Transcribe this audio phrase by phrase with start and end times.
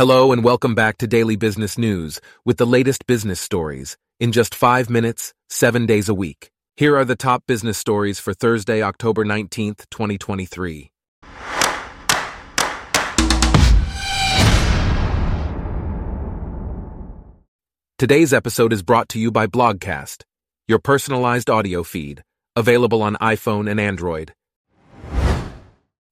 [0.00, 4.54] Hello and welcome back to Daily Business News with the latest business stories in just
[4.54, 6.50] five minutes, seven days a week.
[6.74, 10.90] Here are the top business stories for Thursday, October 19th, 2023.
[17.98, 20.22] Today's episode is brought to you by Blogcast,
[20.66, 22.22] your personalized audio feed,
[22.56, 24.32] available on iPhone and Android.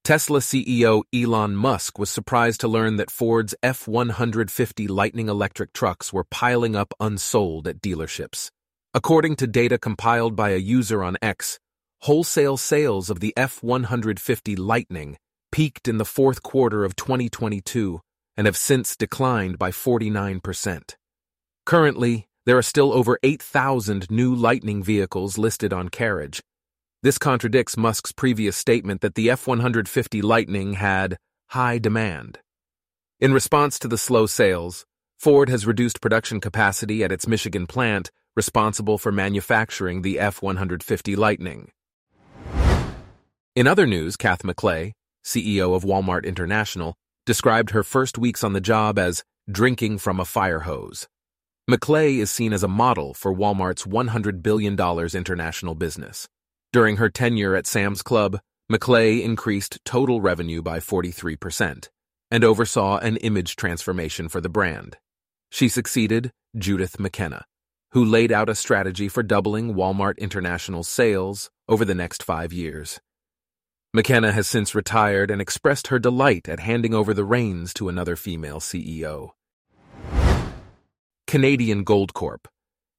[0.09, 6.15] Tesla CEO Elon Musk was surprised to learn that Ford's F 150 Lightning electric trucks
[6.15, 8.48] were piling up unsold at dealerships.
[8.95, 11.59] According to data compiled by a user on X,
[12.01, 15.18] wholesale sales of the F 150 Lightning
[15.52, 18.01] peaked in the fourth quarter of 2022
[18.34, 20.95] and have since declined by 49%.
[21.66, 26.40] Currently, there are still over 8,000 new Lightning vehicles listed on carriage,
[27.02, 31.16] this contradicts Musk's previous statement that the F 150 Lightning had
[31.48, 32.41] high demand.
[33.21, 34.84] In response to the slow sales,
[35.19, 41.16] Ford has reduced production capacity at its Michigan plant responsible for manufacturing the F 150
[41.16, 41.71] Lightning.
[43.55, 44.93] In other news, Kath McLay,
[45.24, 46.95] CEO of Walmart International,
[47.27, 51.09] described her first weeks on the job as drinking from a fire hose.
[51.71, 54.79] McLay is seen as a model for Walmart's $100 billion
[55.15, 56.29] international business.
[56.71, 61.88] During her tenure at Sam's Club, McLay increased total revenue by 43%
[62.30, 64.99] and oversaw an image transformation for the brand.
[65.50, 67.47] She succeeded Judith McKenna,
[67.93, 73.00] who laid out a strategy for doubling Walmart International's sales over the next five years.
[73.94, 78.15] McKenna has since retired and expressed her delight at handing over the reins to another
[78.15, 79.31] female CEO.
[81.27, 82.47] Canadian Gold Corp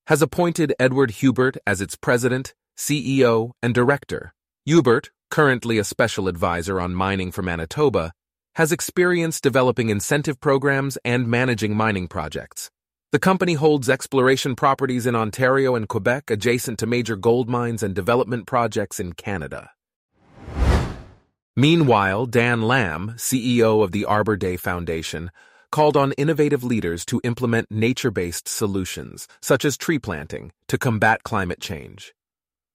[0.07, 4.33] has appointed Edward Huebert as its president CEO, and director.
[4.65, 8.13] Huebert, currently a special advisor on mining for Manitoba,
[8.55, 12.71] has experience developing incentive programs and managing mining projects.
[13.11, 17.93] The company holds exploration properties in Ontario and Quebec adjacent to major gold mines and
[17.93, 19.71] development projects in Canada.
[21.57, 25.31] Meanwhile, Dan Lamb, CEO of the Arbor Day Foundation,
[25.69, 31.23] called on innovative leaders to implement nature based solutions, such as tree planting, to combat
[31.23, 32.13] climate change.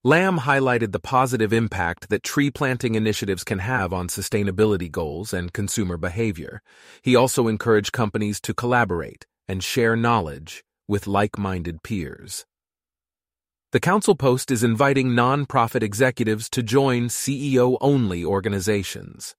[0.07, 5.51] Lamb highlighted the positive impact that tree planting initiatives can have on sustainability goals and
[5.51, 6.61] consumer behavior.
[7.01, 12.45] He also encouraged companies to collaborate and share knowledge with like minded peers.
[13.73, 19.35] The Council Post is inviting nonprofit executives to join CEO only organizations.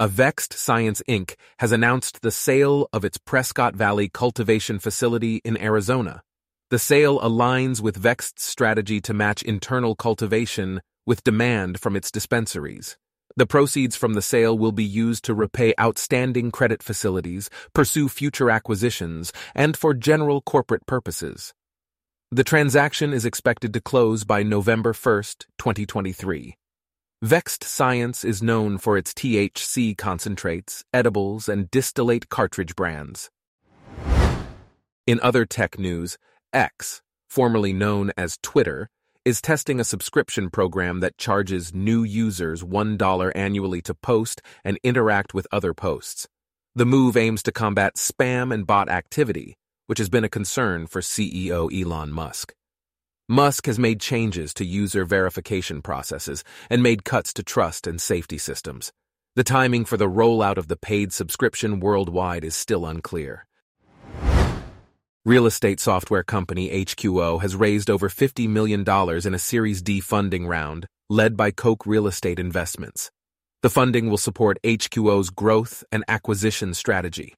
[0.00, 1.34] Avext Science Inc.
[1.58, 6.22] has announced the sale of its Prescott Valley cultivation facility in Arizona.
[6.70, 12.96] The sale aligns with Vext's strategy to match internal cultivation with demand from its dispensaries.
[13.34, 18.50] The proceeds from the sale will be used to repay outstanding credit facilities, pursue future
[18.50, 21.52] acquisitions, and for general corporate purposes.
[22.30, 25.22] The transaction is expected to close by November 1,
[25.58, 26.54] 2023.
[27.20, 33.28] Vext Science is known for its THC concentrates, edibles, and distillate cartridge brands.
[35.08, 36.16] In other tech news,
[36.52, 38.88] X, formerly known as Twitter,
[39.24, 45.34] is testing a subscription program that charges new users $1 annually to post and interact
[45.34, 46.26] with other posts.
[46.74, 49.56] The move aims to combat spam and bot activity,
[49.86, 52.54] which has been a concern for CEO Elon Musk.
[53.28, 58.38] Musk has made changes to user verification processes and made cuts to trust and safety
[58.38, 58.90] systems.
[59.36, 63.46] The timing for the rollout of the paid subscription worldwide is still unclear.
[65.26, 68.86] Real estate software company HQO has raised over $50 million
[69.26, 73.10] in a Series D funding round led by Koch Real Estate Investments.
[73.60, 77.34] The funding will support HQO's growth and acquisition strategy.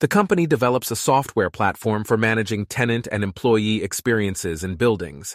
[0.00, 5.34] The company develops a software platform for managing tenant and employee experiences in buildings.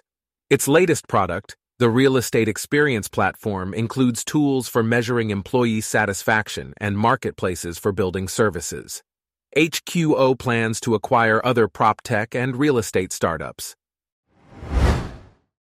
[0.52, 7.00] Its latest product, the Real Estate Experience Platform, includes tools for measuring employee satisfaction and
[7.00, 9.02] marketplaces for building services.
[9.56, 13.76] HQO plans to acquire other prop tech and real estate startups.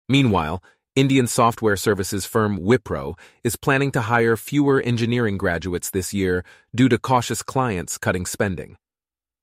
[0.07, 0.63] Meanwhile,
[0.95, 6.43] Indian software services firm Wipro is planning to hire fewer engineering graduates this year
[6.75, 8.75] due to cautious clients cutting spending.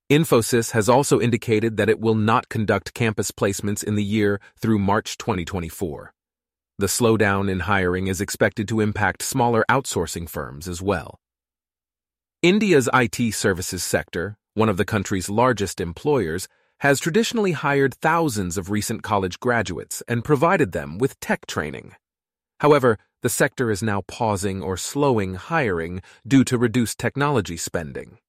[0.09, 4.79] Infosys has also indicated that it will not conduct campus placements in the year through
[4.79, 6.13] March 2024.
[6.79, 11.19] The slowdown in hiring is expected to impact smaller outsourcing firms as well.
[12.43, 16.47] India's IT services sector, one of the country's largest employers,
[16.81, 21.93] has traditionally hired thousands of recent college graduates and provided them with tech training.
[22.59, 28.19] However, the sector is now pausing or slowing hiring due to reduced technology spending.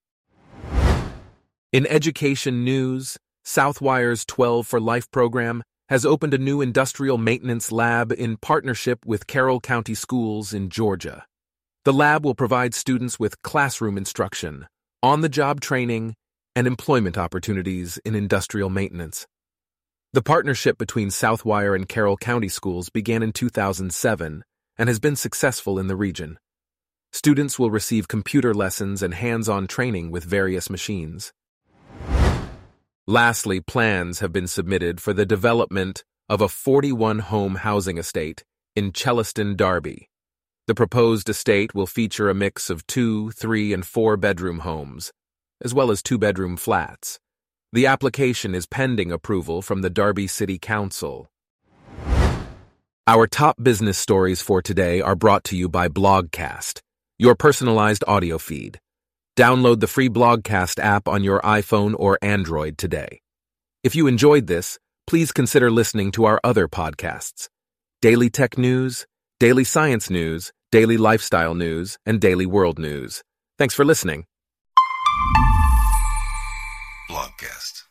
[1.70, 8.10] In education news, Southwire's 12 for Life program has opened a new industrial maintenance lab
[8.12, 11.26] in partnership with Carroll County Schools in Georgia.
[11.84, 14.66] The lab will provide students with classroom instruction,
[15.02, 16.14] on the job training,
[16.56, 19.26] and employment opportunities in industrial maintenance.
[20.12, 24.42] The partnership between Southwire and Carroll County Schools began in 2007
[24.76, 26.38] and has been successful in the region.
[27.12, 31.32] Students will receive computer lessons and hands on training with various machines.
[33.06, 38.44] Lastly, plans have been submitted for the development of a 41 home housing estate
[38.76, 40.08] in Chellaston, Derby.
[40.68, 45.10] The proposed estate will feature a mix of two, three, and four bedroom homes,
[45.64, 47.18] as well as two bedroom flats.
[47.72, 51.30] The application is pending approval from the Derby City Council.
[53.06, 56.82] Our top business stories for today are brought to you by Blogcast,
[57.18, 58.78] your personalized audio feed.
[59.38, 63.22] Download the free Blogcast app on your iPhone or Android today.
[63.82, 67.48] If you enjoyed this, please consider listening to our other podcasts
[68.02, 69.06] Daily Tech News,
[69.40, 73.22] Daily Science News, Daily Lifestyle News, and Daily World News.
[73.56, 74.26] Thanks for listening.
[77.08, 77.84] Blogcast.